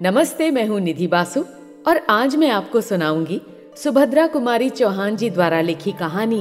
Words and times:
नमस्ते, 0.00 0.50
मैं 0.50 0.66
हूँ 0.66 0.78
निधि 0.80 1.06
बासु 1.06 1.44
और 1.86 1.96
आज 2.10 2.36
मैं 2.36 2.48
आपको 2.50 2.80
सुनाऊँगी 2.80 3.40
सुभद्रा 3.76 4.26
कुमारी 4.26 4.70
चौहान 4.70 5.16
जी 5.16 5.28
द्वारा 5.30 5.60
लिखी 5.60 5.92
कहानी 5.92 6.40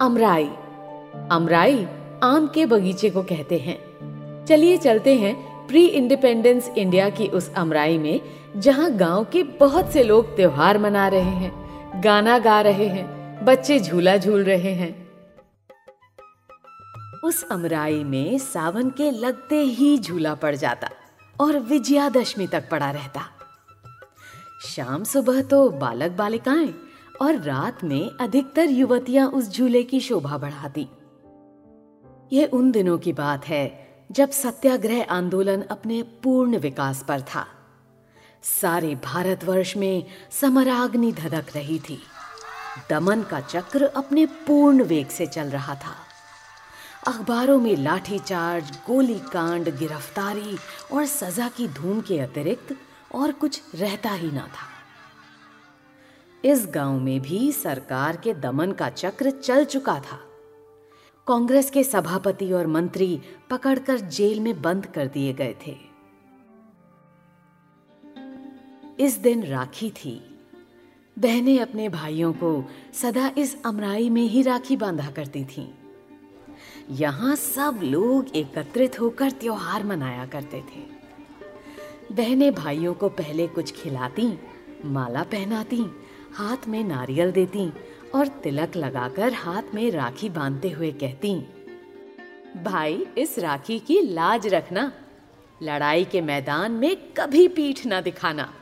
अमराई। 0.00 0.46
अमराई 1.30 1.86
आम 2.22 2.46
के 2.54 2.66
बगीचे 2.66 3.10
को 3.10 3.22
कहते 3.22 3.58
हैं। 3.58 4.44
चलिए 4.46 4.76
चलते 4.76 5.14
हैं 5.14 5.34
प्री 5.66 5.86
इंडिपेंडेंस 5.86 6.70
इंडिया 6.78 7.08
की 7.10 7.26
उस 7.28 7.52
अमराई 7.54 7.98
में, 7.98 8.20
जहाँ 8.56 8.90
गाँव 8.90 9.24
के 9.24 9.42
बहुत 9.42 9.92
से 9.92 10.02
लोग 10.02 10.36
त्योहार 10.36 10.78
मना 10.78 11.08
रहे 11.08 11.36
हैं, 11.40 11.52
गाना 12.04 12.38
गा 12.38 12.60
रहे 12.60 12.86
हैं, 12.86 13.44
बच्चे 13.44 13.80
झूला 13.80 14.16
झूल 14.16 14.44
रहे 14.44 14.74
हैं। 14.74 15.08
उस 17.24 17.44
अमराई 17.50 18.02
में 18.04 18.38
सावन 18.38 18.90
के 18.90 19.10
लगते 19.10 19.56
ही 19.56 19.98
झूला 19.98 20.34
पड़ 20.34 20.54
जाता। 20.56 20.90
और 21.40 21.58
विजयादशमी 21.58 22.46
तक 22.46 22.68
पड़ा 22.70 22.90
रहता। 22.90 23.20
शाम 24.68 25.04
सुबह 25.04 25.42
तो 25.42 25.68
बालक 25.68 26.10
बालिकाएँ 26.10 26.74
और 27.22 27.40
रात 27.40 27.84
में 27.84 28.10
अधिकतर 28.20 28.70
युवतियाँ 28.70 29.28
उस 29.28 29.56
झूले 29.56 29.82
की 29.82 30.00
शोभा 30.00 30.38
बढ़ाती। 30.38 30.88
यह 32.32 32.50
उन 32.52 32.70
दिनों 32.70 32.98
की 32.98 33.12
बात 33.12 33.48
है 33.48 33.88
जब 34.12 34.30
सत्याग्रह 34.30 35.06
आंदोलन 35.10 35.62
अपने 35.62 36.02
पूर्ण 36.02 36.58
विकास 36.58 37.04
पर 37.08 37.20
था। 37.20 37.46
सारे 38.42 38.94
भारतवर्ष 38.94 39.76
में 39.76 40.04
समराग्नि 40.30 41.12
धधक 41.12 41.44
रही 41.54 41.78
थी। 41.78 41.98
दमन 42.90 43.22
का 43.22 43.40
चक्र 43.40 43.84
अपने 43.84 44.26
पूर्ण 44.26 44.82
वेग 44.82 45.08
से 45.08 45.26
चल 45.26 45.48
रहा 45.48 45.74
था। 45.74 46.09
अखबारों 47.06 47.60
में 47.60 47.76
लाठीचार्ज, 47.76 48.78
गोलीकांड, 48.86 49.78
गिरफ्तारी 49.78 50.56
और 50.92 51.06
सजा 51.06 51.48
की 51.48 51.68
धूम 51.68 52.00
के 52.00 52.18
अतिरिक्त 52.18 52.76
और 53.14 53.32
कुछ 53.32 53.62
रहता 53.74 54.10
ही 54.10 54.30
ना 54.32 54.46
था। 54.46 54.68
इस 56.44 56.66
गाँव 56.66 57.00
में 57.00 57.20
भी 57.20 57.52
सरकार 57.52 58.16
के 58.16 58.34
दमन 58.34 58.72
का 58.72 58.88
चक्र 58.88 59.30
चल 59.30 59.64
चुका 59.64 60.00
था। 60.00 60.20
कांग्रेस 61.26 61.70
के 61.70 61.84
सभापति 61.84 62.52
और 62.52 62.66
मंत्री 62.66 63.22
पकड़कर 63.50 64.00
जेल 64.00 64.40
में 64.40 64.62
बंद 64.62 64.86
कर 64.86 65.06
दिए 65.06 65.32
गए 65.32 65.56
थे। 65.66 65.76
इस 69.00 69.18
दिन 69.18 69.44
राखी 69.44 69.90
थी। 69.90 70.38
बहनें 71.18 71.60
अपने 71.60 71.88
भाइयों 71.88 72.32
को 72.32 72.64
सदा 72.94 73.32
इस 73.38 73.62
अमराई 73.66 74.10
में 74.10 74.22
ही 74.22 74.42
राखी 74.42 74.76
बांधा 74.76 75.10
करती 75.10 75.44
थीं। 75.44 75.79
यहाँ 76.90 77.34
सब 77.36 77.80
लोग 77.82 78.36
एकत्रित 78.36 79.00
होकर 79.00 79.30
त्योहार 79.30 79.84
मनाया 79.84 80.24
करते 80.26 80.60
थे। 80.60 80.80
बहनें 82.12 82.54
भाइयों 82.54 82.94
को 82.94 83.08
पहले 83.08 83.46
कुछ 83.46 83.72
खिलाती, 83.72 84.26
माला 84.84 85.22
पहनाती, 85.22 85.84
हाथ 86.34 86.66
में 86.68 86.82
नारियल 86.84 87.32
देती 87.32 87.70
और 88.14 88.28
तिलक 88.42 88.76
लगाकर 88.76 89.32
हाथ 89.32 89.74
में 89.74 89.90
राखी 89.90 90.28
बांधते 90.28 90.70
हुए 90.70 90.90
कहती, 90.92 91.34
भाई, 92.56 93.06
इस 93.18 93.38
राखी 93.38 93.78
की 93.78 94.00
लाज 94.02 94.46
रखना। 94.46 94.92
लड़ाई 95.62 96.04
के 96.04 96.20
मैदान 96.20 96.72
में 96.72 96.96
कभी 97.16 97.48
पीठ 97.48 97.86
ना 97.86 98.00
दिखाना। 98.00 98.52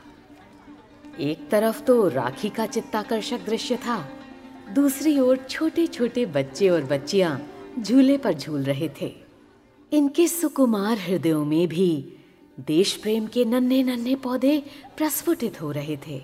एक 1.19 1.49
तरफ़ 1.49 1.83
तो 1.83 2.07
राखी 2.07 2.49
का 2.49 2.65
चित्ताकर्षक 2.65 3.45
दृश्य 3.45 3.75
था, 3.77 4.03
दूसरी 4.73 5.19
ओर 5.19 5.37
छोटे 5.49 5.87
छोटे 5.87 6.25
बच्चे 6.25 6.69
और 6.69 6.83
बच्चियाँ 6.83 7.39
झूले 7.83 8.17
पर 8.17 8.33
झूल 8.33 8.63
रहे 8.63 8.89
थे। 9.01 9.15
इनके 9.93 10.27
सुकुमार 10.27 10.97
हृदयों 10.97 11.45
में 11.45 11.67
भी 11.67 12.13
देश 12.59 12.95
प्रेम 12.95 13.27
के 13.27 13.45
नन्हे 13.45 13.83
नन्हे 13.83 14.15
पौधे 14.15 14.63
प्रस्फुटित 14.97 15.61
हो 15.61 15.71
रहे 15.71 15.97
थे। 16.07 16.21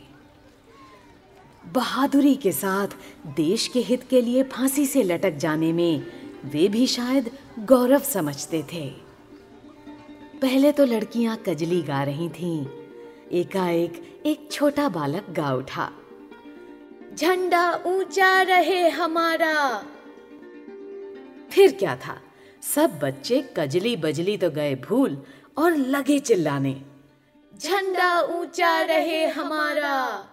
बहादुरी 1.73 2.35
के 2.35 2.51
साथ 2.51 2.87
देश 3.27 3.67
के 3.67 3.79
हित 3.79 4.03
के 4.09 4.21
लिए 4.21 4.43
फांसी 4.43 4.85
से 4.85 5.03
लटक 5.03 5.31
जाने 5.31 5.73
में 5.73 6.03
वे 6.45 6.67
भी 6.67 6.87
शायद 6.87 7.31
गौरव 7.59 7.99
समझते 7.99 8.63
थे। 8.73 8.89
पहले 10.41 10.71
तो 10.71 10.85
लड़कियाँ 10.85 11.43
कजली 11.45 11.81
गा 11.81 12.03
रही 12.03 12.29
थीं। 12.29 12.65
एकाएक 13.31 14.21
एक 14.25 14.47
छोटा 14.51 14.89
बालक 14.89 15.29
गा 15.29 15.53
उठा। 15.53 15.91
झंडा 17.17 17.83
ऊँचा 17.85 18.41
रहे 18.41 18.89
हमारा 18.89 19.85
फिर 21.55 21.71
क्या 21.71 21.95
था? 21.95 22.21
सब 22.61 22.99
बच्चे 22.99 23.53
कजली 23.57 23.95
बजली 23.95 24.37
तो 24.37 24.49
गए 24.49 24.75
भूल 24.75 25.23
और 25.57 25.75
लगे 25.75 26.19
चिल्लाने। 26.19 26.81
झंडा 27.57 28.21
ऊँचा 28.21 28.81
रहे 28.81 29.25
हमारा। 29.25 30.25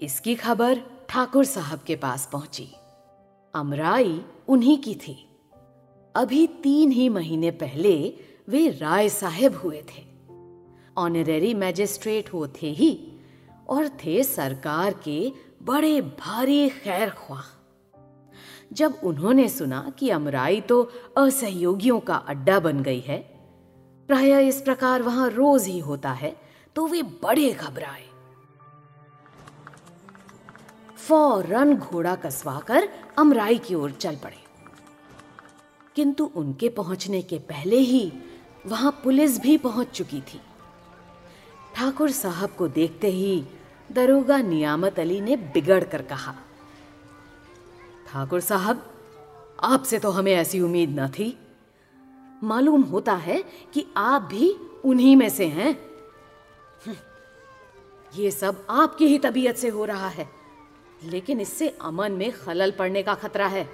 इसकी 0.00 0.34
खबर 0.34 0.80
ठाकुर 1.08 1.44
साहब 1.44 1.80
के 1.86 1.96
पास 1.96 2.28
पहुँची। 2.32 2.68
अमराई 3.54 4.24
उन्हीं 4.48 4.78
की 4.78 4.94
थी। 4.94 5.28
अभी 6.14 6.46
तीन 6.46 6.90
ही 6.92 7.08
महीने 7.08 7.50
पहले 7.50 8.14
वे 8.48 8.68
राय 8.68 9.08
साहेब 9.08 9.56
हुए 9.56 9.82
थे। 9.82 10.04
ऑनरेरी 10.98 11.54
मैजिस्ट्रेट 11.54 12.32
हो 12.32 12.48
थे 12.48 12.66
ही 12.66 13.12
और 13.68 13.88
थे 13.88 14.24
सरकार 14.24 14.92
के 14.92 15.32
बड़े 15.62 16.00
भारी 16.00 16.68
खैर 16.68 17.10
ख्वाह। 17.10 17.61
जब 18.72 19.00
उन्होंने 19.04 19.48
सुना 19.48 19.92
कि 19.98 20.08
अमराई 20.10 20.60
तो 20.60 20.82
असहयोगियों 21.18 21.98
का 22.00 22.14
अड्डा 22.14 22.58
बन 22.60 22.82
गई 22.82 23.00
है, 23.00 23.18
प्राय 24.08 24.48
इस 24.48 24.60
प्रकार 24.60 25.02
वहाँ 25.02 25.28
रोज 25.30 25.66
ही 25.66 25.78
होता 25.78 26.12
है 26.12 26.34
तो 26.76 26.86
वे 26.86 27.02
बड़े 27.02 27.50
घबराए। 27.52 28.04
फ़ौरन 30.98 31.74
घोड़ा 31.76 32.14
कसवाकर 32.16 32.88
अमराई 33.18 33.58
की 33.58 33.74
ओर 33.74 33.90
चल 33.90 34.16
पड़े। 34.16 34.36
किंतु 35.96 36.30
उनके 36.36 36.68
पहुँचने 36.68 37.22
के 37.22 37.38
पहले 37.48 37.78
ही 37.78 38.12
वहाँ 38.66 38.90
पुलिस 39.04 39.40
भी 39.40 39.56
पहुँच 39.58 39.90
चुकी 39.90 40.20
थी। 40.20 40.40
ठाकुर 41.74 42.10
साहब 42.10 42.50
को 42.50 42.68
देखते 42.68 43.10
ही 43.10 43.44
दरोगा 43.92 44.38
नियामत 44.38 44.98
अली 44.98 45.20
ने 45.20 45.36
बिगड़ 45.36 45.82
कर 45.84 46.02
कहा 46.02 46.34
ठाकुर 48.12 48.40
साहब 48.40 48.82
आपसे 49.64 49.98
तो 49.98 50.10
हमें 50.10 50.32
ऐसी 50.32 50.60
उम्मीद 50.60 50.98
न 50.98 51.06
थी। 51.08 51.36
मालूम 52.42 52.82
होता 52.82 53.12
है 53.16 53.42
कि 53.74 53.84
आप 53.96 54.22
भी 54.22 54.50
उन्हीं 54.84 55.14
में 55.16 55.28
से 55.28 55.46
हैं। 55.46 55.72
हम्म, 56.86 56.96
ये 58.12 58.30
सब 58.30 58.66
आपकी 58.70 59.06
ही 59.06 59.18
तबीयत 59.18 59.56
से 59.56 59.68
हो 59.68 59.84
रहा 59.84 60.08
है 60.08 60.28
लेकिन 61.04 61.40
इससे 61.40 61.68
अमन 61.82 62.12
में 62.12 62.30
खलल 62.34 62.70
पड़ने 62.70 63.02
का 63.02 63.14
खतरा 63.14 63.46
है। 63.46 63.66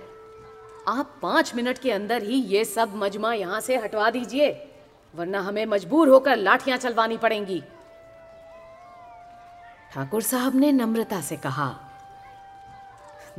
आप 0.88 1.19
पाँच 1.22 1.55
मिनट 1.55 1.78
के 1.78 1.93
अंदर 1.93 2.22
ही 2.22 2.41
ये 2.44 2.65
सब 2.65 2.94
मजमा 2.97 3.32
यहाँ 3.34 3.60
से 3.60 3.76
हटवा 3.76 4.10
दीजिए 4.10 4.50
वरना 5.15 5.41
हमें 5.41 5.65
मजबूर 5.66 6.09
होकर 6.09 6.37
लाठियाँ 6.37 6.78
चलवानी 6.78 7.16
पड़ेंगी। 7.16 7.60
ठाकुर 9.93 10.22
साहब 10.22 10.56
ने 10.56 10.72
नम्रता 10.72 11.20
से 11.20 11.37
कहा 11.37 11.69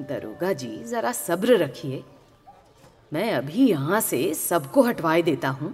दरोगा 0.01 0.51
जी, 0.53 0.83
जरा 0.83 1.11
सब्र 1.11 1.57
रखिए। 1.57 2.03
मैं 3.13 3.31
अभी 3.33 3.67
यहाँ 3.67 3.99
से 4.01 4.33
सबको 4.33 4.81
हटवाए 4.81 5.21
देता 5.21 5.49
हूँ। 5.49 5.73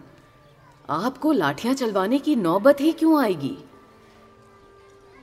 आपको 0.89 1.31
लाठियाँ 1.31 1.73
चलवाने 1.73 2.19
की 2.19 2.35
नौबत 2.35 2.81
ही 2.81 2.91
क्यों 2.93 3.21
आएगी? 3.21 3.57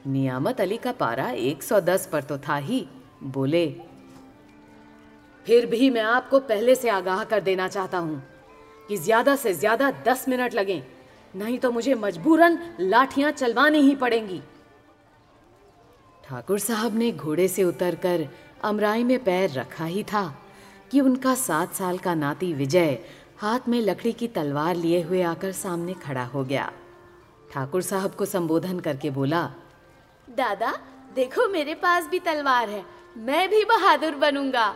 नियामत 0.06 0.60
अली 0.60 0.76
का 0.76 0.92
पारा 0.92 1.30
110 1.30 2.06
पर 2.06 2.22
तो 2.22 2.38
था 2.38 2.56
ही, 2.56 2.86
बोले। 3.24 3.66
फिर 5.46 5.66
भी 5.66 5.90
मैं 5.90 6.02
आपको 6.02 6.40
पहले 6.40 6.74
से 6.74 6.88
आगाह 6.90 7.24
कर 7.24 7.40
देना 7.40 7.69
चाहता 7.69 7.98
हूँ 7.98 8.22
कि 8.88 8.96
ज़्यादा 8.96 9.36
से 9.36 9.52
ज़्यादा 9.54 9.90
दस 10.06 10.24
मिनट 10.28 10.54
लगें, 10.54 10.82
नहीं 11.34 11.58
तो 11.58 11.70
मुझे 11.72 11.94
मजबूरन 11.94 12.58
लाठियाँ 12.81 13.31
चलवानी 13.32 13.78
ही 13.78 13.94
पड़ेंगी। 13.96 14.40
ठाकुर 16.25 16.58
साहब 16.58 16.96
ने 16.99 17.10
घोड़े 17.12 17.46
से 17.49 17.64
उतरकर 17.64 18.28
अमराई 18.64 19.05
में 19.05 19.19
पैर 19.25 19.50
रखा 19.50 19.85
ही 19.85 20.03
था 20.03 20.25
कि 20.91 21.00
उनका 21.00 21.35
सात 21.35 21.75
साल 21.75 21.99
का 21.99 22.14
नाती 22.14 22.53
विजय 22.53 22.99
हाथ 23.41 23.69
में 23.69 23.81
लकड़ी 23.81 24.12
की 24.12 24.29
तलवार 24.29 24.75
लिए 24.76 25.03
हुए 25.03 25.23
आकर 25.23 25.53
सामने 25.53 25.94
खड़ा 25.94 26.25
हो 26.25 26.44
गया। 26.44 26.70
ठाकुर 27.53 27.82
साहब 27.82 28.14
को 28.14 28.25
संबोधन 28.25 28.81
करके 28.81 29.11
बोला 29.11 29.43
दादा 30.29 30.73
देखो 31.14 31.49
मेरे 31.49 31.75
पास 31.75 32.06
भी 32.06 32.19
तलवार 32.19 32.69
है 32.69 32.85
मैं 33.17 33.49
भी 33.49 33.64
बहादुर 33.64 34.14
बनूँगा। 34.14 34.75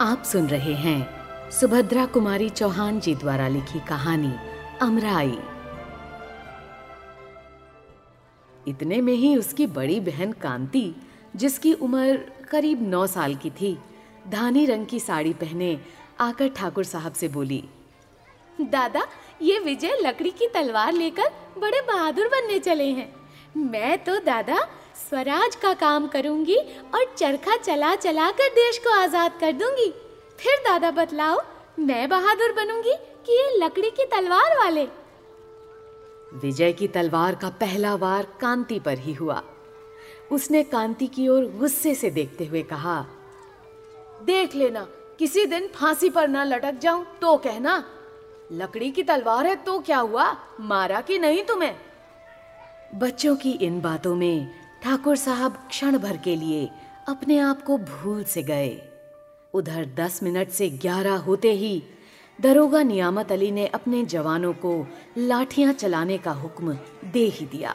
आप 0.00 0.22
सुन 0.22 0.46
रहे 0.46 0.74
हैं 0.74 1.50
सुभद्रा 1.50 2.06
कुमारी 2.06 2.48
चौहान 2.50 3.00
जी 3.00 3.14
द्वारा 3.14 3.48
लिखी 3.48 3.80
कहानी 3.80 4.32
अमराई। 4.82 5.38
इतने 8.68 9.00
में 9.00 9.12
ही 9.12 9.36
उसकी 9.36 9.66
बड़ी 9.68 9.98
बहन 10.00 10.32
कांति, 10.32 10.94
जिसकी 11.36 11.72
उम्र 11.74 12.16
करीब 12.50 12.88
नौ 12.88 13.06
साल 13.06 13.34
की 13.34 13.50
थी, 13.50 13.76
धानी 14.28 14.64
रंग 14.66 14.86
की 14.86 15.00
साड़ी 15.00 15.32
पहने 15.34 15.78
आकर 16.20 16.48
ठाकुर 16.48 16.84
साहब 16.84 17.12
से 17.12 17.28
बोली, 17.28 17.62
दादा, 18.58 19.06
ये 19.42 19.58
विजय 19.58 19.98
लकड़ी 20.02 20.30
की 20.30 20.48
तलवार 20.54 20.92
लेकर 20.92 21.30
बड़े 21.58 21.80
बहादुर 21.82 22.28
बनने 22.28 22.58
चले 22.58 22.88
हैं। 22.88 23.12
मैं 23.56 23.96
तो 24.04 24.18
दादा, 24.20 24.58
स्वराज 25.00 25.56
का 25.56 25.72
काम 25.74 26.06
करूँगी 26.06 26.56
और 26.56 27.14
चरखा 27.16 27.56
चला 27.56 27.94
चला 27.96 28.30
कर 28.30 28.48
देश 28.54 28.78
को 28.78 28.90
आज़ाद 28.92 29.38
कर 29.40 29.52
दूँगी। 29.52 29.90
फिर 30.38 30.58
दादा 30.64 30.90
बतलाओ, 30.92 31.40
मैं 31.78 32.08
बहादुर 32.08 32.52
बनूँगी 32.52 32.94
कि 33.26 33.32
ये 33.32 33.56
लकड़ी 33.58 33.90
की 33.90 34.04
तलवार 34.06 34.56
वाले 34.58 34.86
विजय 36.34 36.72
की 36.72 36.88
तलवार 36.88 37.34
का 37.34 37.48
पहला 37.50 37.94
वार 37.94 38.26
कांति 38.40 38.78
पर 38.78 38.98
ही 38.98 39.12
हुआ। 39.12 39.42
उसने 40.32 40.62
कांति 40.62 41.06
की 41.06 41.28
ओर 41.28 41.44
गुस्से 41.58 41.94
से 41.94 42.10
देखते 42.10 42.44
हुए 42.44 42.62
कहा, 42.62 43.00
देख 44.24 44.54
लेना, 44.54 44.86
किसी 45.18 45.44
दिन 45.46 45.66
फांसी 45.74 46.10
पर 46.10 46.28
ना 46.28 46.44
लटक 46.44 46.78
जाऊँ 46.78 47.06
तो 47.20 47.36
कहना, 47.36 47.82
लकड़ी 48.52 48.90
की 48.90 49.02
तलवार 49.02 49.46
है 49.46 49.54
तो 49.56 49.78
क्या 49.78 49.98
हुआ, 49.98 50.36
मारा 50.60 51.00
कि 51.00 51.18
नहीं 51.18 51.44
तुम्हें? 51.44 51.74
बच्चों 52.94 53.36
की 53.36 53.52
इन 53.52 53.80
बातों 53.80 54.14
में 54.14 54.50
ठाकुर 54.82 55.16
साहब 55.16 55.66
क्षण 55.68 55.98
भर 55.98 56.16
के 56.16 56.36
लिए 56.36 56.68
अपने 57.08 57.38
आप 57.38 57.62
को 57.62 57.78
भूल 57.78 58.22
से 58.24 58.42
गए। 58.42 58.80
उधर 59.54 59.84
दस 59.96 60.22
मिनट 60.22 60.48
से 60.48 60.68
ग्यारह 60.70 61.16
होते 61.16 61.52
ही 61.52 61.82
दरोगा 62.40 62.82
नियामत 62.82 63.32
अली 63.32 63.50
ने 63.50 63.66
अपने 63.66 64.04
जवानों 64.04 64.52
को 64.52 64.86
लाठियाँ 65.18 65.72
चलाने 65.72 66.18
का 66.18 66.32
हुक्म 66.32 66.78
दे 67.04 67.24
ही 67.26 67.46
दिया 67.46 67.74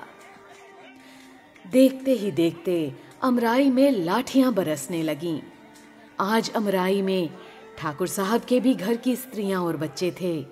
देखते 1.65 2.11
ही 2.11 2.31
देखते 2.31 2.93
अमराई 3.23 3.69
में 3.69 3.91
लाठियाँ 3.91 4.53
बरसने 4.53 5.01
लगीं। 5.03 5.39
आज 6.19 6.51
अमराई 6.55 7.01
में 7.01 7.29
ठाकुर 7.77 8.07
साहब 8.07 8.41
के 8.41 8.59
भी 8.59 8.73
घर 8.73 8.95
की 8.95 9.15
स्त्रियाँ 9.15 9.63
और 9.63 9.77
बच्चे 9.77 10.13
थे 10.21 10.45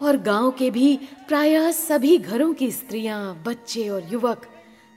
और 0.00 0.16
गाँव 0.16 0.50
के 0.50 0.70
भी 0.70 0.96
प्रायः 1.28 1.70
सभी 1.70 2.18
घरों 2.18 2.52
की 2.54 2.70
स्त्रियाँ, 2.70 3.42
बच्चे 3.46 3.88
और 3.88 4.12
युवक 4.12 4.46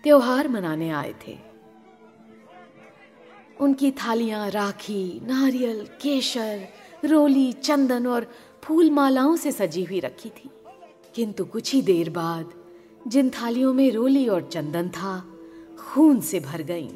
त्योहार 0.04 0.48
मनाने 0.48 0.90
आए 0.90 1.14
थे 1.28 1.38
उनकी 3.60 3.92
थालियाँ 3.92 4.50
राखी, 4.50 5.22
नारियल, 5.24 5.86
केशर 6.02 6.68
रोली, 7.04 7.52
चंदन 7.54 8.08
और 8.08 8.28
फूल 8.64 8.90
मालाओं 8.92 9.36
से 9.36 9.52
सजी 9.52 9.84
हुई 9.84 10.00
रखी 10.00 10.30
थी। 10.30 10.50
किंतु 11.16 11.46
कुछ 11.46 11.74
ही 11.74 11.82
देर 11.82 12.10
बाद 12.10 12.54
जिन 13.08 13.30
थालियों 13.32 13.74
में 13.74 13.92
रोली 13.92 14.28
और 14.28 14.50
चंदन 14.52 14.90
था, 14.90 15.20
खून 15.80 16.20
से 16.22 16.40
भर 16.40 16.62
गईं। 16.64 16.90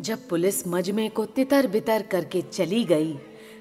जब 0.00 0.28
पुलिस 0.28 0.66
मजमे 0.68 1.08
को 1.08 1.24
तितर 1.26 1.66
बितर 1.66 2.02
करके 2.02 2.42
चली 2.42 2.84
गई 2.84 3.12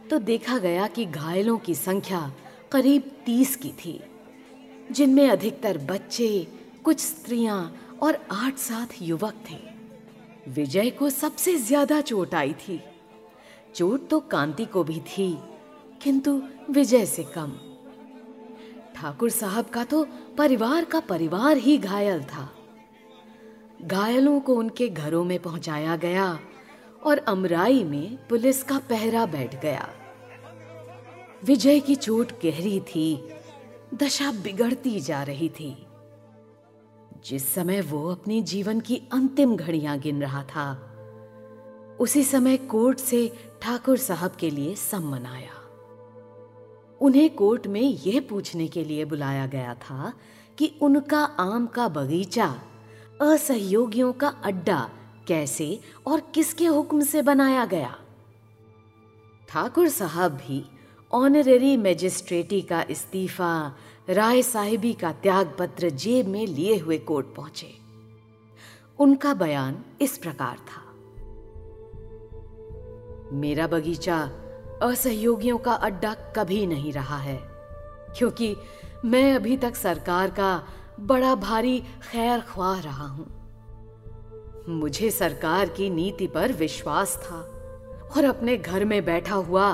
तो 0.09 0.19
देखा 0.19 0.57
गया 0.57 0.87
कि 0.87 1.05
घायलों 1.05 1.57
की 1.57 1.75
संख्या 1.75 2.21
करीब 2.71 3.11
तीस 3.25 3.55
की 3.55 3.71
थी, 3.75 3.99
जिनमें 4.91 5.27
अधिकतर 5.29 5.77
बच्चे, 5.85 6.47
कुछ 6.83 6.99
स्त्रियाँ 6.99 7.75
और 8.01 8.17
आठ 8.31 8.57
सात 8.57 9.01
युवक 9.01 9.43
थे। 9.49 9.57
विजय 10.51 10.89
को 10.89 11.09
सबसे 11.09 11.55
ज़्यादा 11.57 11.99
चोट 12.01 12.33
आई 12.35 12.53
थी। 12.59 12.79
चोट 13.79 14.07
तो 14.09 14.19
कांति 14.19 14.65
को 14.65 14.83
भी 14.83 14.99
थी, 14.99 15.37
किंतु 16.01 16.41
विजय 16.69 17.05
से 17.05 17.23
कम। 17.23 17.51
ठाकुर 18.95 19.29
साहब 19.29 19.65
का 19.65 19.83
तो 19.83 20.07
परिवार 20.37 20.85
का 20.85 20.99
परिवार 20.99 21.57
ही 21.57 21.77
घायल 21.77 22.23
था। 22.23 22.49
घायलों 23.81 24.39
को 24.39 24.55
उनके 24.55 24.89
घरों 24.89 25.23
में 25.23 25.39
पहुँचाया 25.39 25.95
गया 25.95 26.39
और 27.03 27.17
अमराई 27.17 27.83
में 27.83 28.27
पुलिस 28.27 28.63
का 28.63 28.79
पहरा 28.79 29.25
बैठ 29.25 29.61
गया। 29.61 29.89
विजय 31.43 31.79
की 31.79 31.95
चोट 31.95 32.31
गहरी 32.31 32.79
थी, 32.79 33.29
दशा 33.93 34.31
बिगड़ती 34.31 34.99
जा 34.99 35.23
रही 35.23 35.49
थी। 35.49 35.85
जिस 37.25 37.53
समय 37.53 37.81
वो 37.81 38.11
अपनी 38.11 38.41
जीवन 38.41 38.79
की 38.79 39.01
अंतिम 39.11 39.55
घड़ियाँ 39.55 39.99
गिन 39.99 40.21
रहा 40.21 40.43
था 40.43 40.88
उसी 41.99 42.23
समय 42.23 42.57
कोर्ट 42.57 42.97
से 42.97 43.33
ठाकुर 43.61 43.97
साहब 43.97 44.31
के 44.31 44.49
लिए 44.49 44.75
सम्मन 44.75 45.25
आया। 45.25 45.53
उन्हें 47.01 47.35
कोर्ट 47.35 47.67
में 47.67 47.81
यह 47.81 48.27
पूछने 48.29 48.67
के 48.67 48.83
लिए 48.83 49.05
बुलाया 49.05 49.47
गया 49.47 49.73
था 49.73 50.13
कि 50.57 50.75
उनका 50.81 51.23
आम 51.23 51.67
का 51.67 51.87
बगीचा, 51.87 52.61
असहयोगियों 53.21 54.13
का 54.13 54.27
अड्डा 54.27 54.89
कैसे 55.27 55.79
और 56.07 56.19
किसके 56.19 56.65
हुक्म 56.65 57.01
से 57.01 57.21
बनाया 57.21 57.65
गया। 57.65 57.95
ठाकुर 59.49 59.89
साहब 59.89 60.31
भी 60.31 60.65
ऑनरेरी 61.11 61.77
मैजिस्ट्रेटी 61.77 62.61
का 62.61 62.85
इस्तीफा, 62.89 63.75
राय 64.09 64.41
साहिबी 64.41 64.93
का 64.93 65.11
त्याग 65.11 65.55
पत्र 65.59 65.89
जेब 65.89 66.27
में 66.27 66.47
लिए 66.47 66.77
हुए 66.77 66.97
कोर्ट 66.97 67.27
पहुँचे। 67.35 67.77
उनका 68.99 69.33
बयान 69.33 69.85
इस 70.01 70.17
प्रकार 70.17 70.57
था। 70.57 70.88
मेरा 73.31 73.67
बगीचा 73.67 74.17
असहयोगियों 74.83 75.57
का 75.57 75.73
अड्डा 75.73 76.13
कभी 76.35 76.65
नहीं 76.67 76.93
रहा 76.93 77.17
है, 77.17 77.39
क्योंकि 78.17 78.55
मैं 79.05 79.33
अभी 79.35 79.57
तक 79.57 79.75
सरकार 79.75 80.29
का 80.29 80.61
बड़ा 80.99 81.33
भारी 81.35 81.79
खैर 82.03 82.39
ख्वाह 82.39 82.79
रहा 82.79 83.07
हूँ। 83.07 83.27
मुझे 84.69 85.11
सरकार 85.11 85.69
की 85.69 85.89
नीति 85.89 86.27
पर 86.27 86.51
विश्वास 86.53 87.15
था 87.17 87.39
और 88.15 88.25
अपने 88.25 88.57
घर 88.57 88.85
में 88.85 89.03
बैठा 89.05 89.35
हुआ 89.35 89.71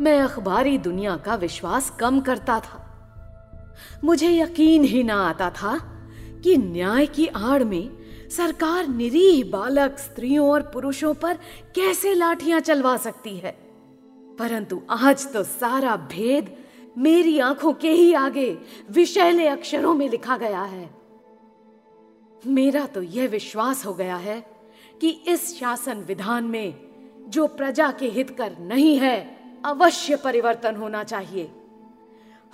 मैं 0.00 0.18
अखबारी 0.20 0.76
दुनिया 0.78 1.16
का 1.16 1.34
विश्वास 1.34 1.90
कम 1.90 2.20
करता 2.20 2.58
था। 2.60 2.86
मुझे 4.04 4.30
यकीन 4.30 4.84
ही 4.84 5.02
ना 5.02 5.22
आता 5.28 5.50
था 5.50 5.78
कि 6.44 6.56
न्याय 6.56 7.06
की 7.06 7.26
आड़ 7.26 7.64
में 7.64 7.90
सरकार 8.30 8.88
निरीह 8.88 9.50
बालक 9.50 9.98
स्त्रियों 9.98 10.50
और 10.50 10.62
पुरुषों 10.62 11.14
पर 11.14 11.34
कैसे 11.74 12.14
लाठियाँ 12.14 12.60
चलवा 12.60 12.96
सकती 12.96 13.36
है? 13.36 13.50
परंतु 14.38 14.82
आज 14.90 15.32
तो 15.32 15.42
सारा 15.42 15.96
भेद 15.96 16.56
मेरी 16.98 17.38
आँखों 17.38 17.72
के 17.72 17.90
ही 17.90 18.14
आगे 18.14 18.58
विषैले 18.90 19.48
अक्षरों 19.48 19.94
में 19.94 20.08
लिखा 20.08 20.36
गया 20.36 20.62
है। 20.62 20.90
मेरा 22.46 22.86
तो 22.86 23.02
यह 23.02 23.28
विश्वास 23.28 23.86
हो 23.86 23.94
गया 23.94 24.16
है 24.16 24.46
कि 25.00 25.08
इस 25.08 25.60
शासन 25.60 25.98
विधान 25.98 26.44
में 26.44 26.74
जो 27.28 27.46
प्रजा 27.46 27.92
के 27.92 28.08
हित 28.08 28.30
कर 28.30 28.58
नहीं 28.58 28.98
है, 28.98 29.40
अवश्य 29.64 30.16
परिवर्तन 30.16 30.76
होना 30.76 31.04
चाहिए। 31.04 31.50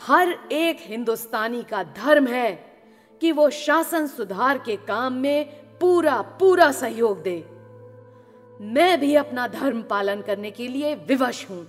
हर 0.06 0.48
एक 0.52 0.76
हिंदुस्तानी 0.80 1.62
का 1.62 1.82
धर्म 1.82 2.26
है 2.26 2.52
कि 3.20 3.32
वो 3.32 3.50
शासन 3.50 4.06
सुधार 4.06 4.58
के 4.58 4.76
काम 4.76 5.12
में 5.12 5.65
पूरा 5.80 6.20
पूरा 6.40 6.72
सहयोग 6.72 7.22
दे। 7.22 7.38
मैं 8.60 9.00
भी 9.00 9.14
अपना 9.14 9.46
धर्म 9.48 9.82
पालन 9.82 10.20
करने 10.20 10.50
के 10.50 10.68
लिए 10.68 10.94
विवश 10.94 11.46
हूँ। 11.50 11.66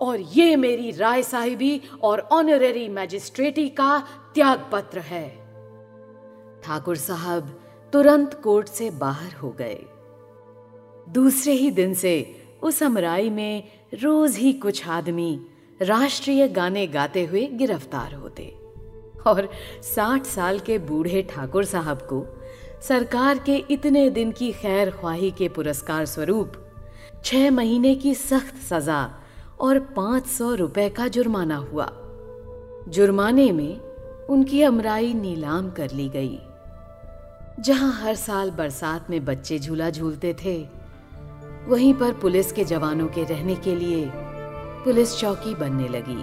और 0.00 0.20
ये 0.20 0.56
मेरी 0.56 0.90
राय 0.90 1.22
साहिबी 1.22 1.80
और 2.02 2.20
ऑनरेरी 2.20 2.88
मैजिस्ट्रेटी 2.88 3.68
का 3.68 3.98
त्याग 4.34 4.68
पत्र 4.72 4.98
है। 4.98 5.28
ठाकुर 6.62 6.96
साहब 6.96 7.60
तुरंत 7.92 8.40
कोर्ट 8.44 8.68
से 8.68 8.90
बाहर 8.90 9.32
हो 9.32 9.50
गए। 9.50 9.84
दूसरे 11.08 11.52
ही 11.52 11.70
दिन 11.70 11.94
से 11.94 12.14
उस 12.62 12.82
अमराई 12.82 13.30
में 13.30 13.62
रोज 13.94 14.36
ही 14.36 14.52
कुछ 14.52 14.88
आदमी 14.88 15.46
राष्ट्रीय 15.82 16.48
गाने 16.48 16.86
गाते 16.86 17.24
हुए 17.24 17.46
गिरफ़्तार 17.46 18.14
होते। 18.14 18.56
और 19.26 19.48
साठ 19.82 20.24
साल 20.24 20.58
के 20.58 20.78
बूढ़े 20.78 21.22
ठाकुर 21.22 21.64
साहब 21.64 21.98
को 21.98 22.26
सरकार 22.88 23.38
के 23.38 23.56
इतने 23.70 24.08
दिन 24.10 24.32
की 24.32 24.50
खैर 24.52 24.90
ख्वाही 24.90 25.30
के 25.30 25.48
पुरस्कार 25.48 26.04
स्वरूप, 26.06 26.52
छह 27.24 27.50
महीने 27.50 27.94
की 27.94 28.14
सख्त 28.14 28.56
सजा 28.62 28.98
और 29.60 29.78
पाँच 29.96 30.26
सौ 30.26 30.52
रुपए 30.54 30.88
का 30.88 31.06
जुर्माना 31.08 31.56
हुआ। 31.56 31.86
जुर्माने 32.88 33.50
में 33.52 33.80
उनकी 34.26 34.62
अमराई 34.62 35.14
नीलाम 35.14 35.70
कर 35.70 35.90
ली 35.90 36.08
गई। 36.08 36.38
जहाँ 37.60 37.92
हर 37.92 38.14
साल 38.14 38.50
बरसात 38.50 39.08
में 39.10 39.24
बच्चे 39.24 39.58
झूला 39.58 39.88
झूलते 39.90 40.34
थे, 40.34 40.56
वहीं 41.68 41.94
पर 41.94 42.12
पुलिस 42.12 42.52
के 42.52 42.64
जवानों 42.64 43.06
के 43.08 43.24
रहने 43.24 43.54
के 43.54 43.74
लिए 43.74 44.10
पुलिस 44.84 45.16
चौकी 45.16 45.54
बनने 45.54 45.88
लगी। 45.88 46.22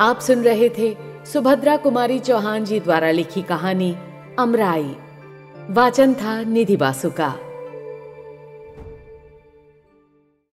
आप 0.00 0.20
सुन 0.20 0.42
रहे 0.42 0.68
थे 0.68 1.11
सुभद्रा 1.26 1.76
कुमारी 1.76 2.18
चौहान 2.18 2.64
जी 2.64 2.80
द्वारा 2.80 3.10
लिखी 3.10 3.42
कहानी 3.42 3.96
अमराई। 4.38 4.96
वाचन 5.70 6.14
था 6.14 6.42
निधि 6.42 6.76
बासु 6.76 7.10
का 7.10 7.28